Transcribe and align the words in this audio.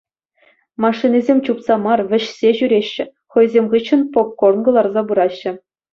Машинисем 0.85 1.37
чупса 1.47 1.75
мар, 1.85 1.99
вӗҫсе 2.13 2.49
ҫӳреҫҫӗ, 2.61 3.05
хӑйсем 3.35 3.65
хыҫҫӑн 3.75 4.01
попкорн 4.17 4.59
кӑларса 4.69 5.01
пыраҫҫӗ. 5.13 5.51